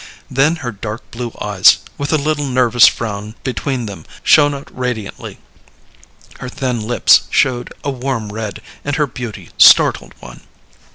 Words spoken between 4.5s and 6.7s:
out radiantly; her